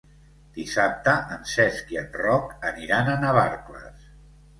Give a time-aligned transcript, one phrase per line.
[0.53, 4.09] Dissabte en Cesc i en Roc aniran a Navarcles.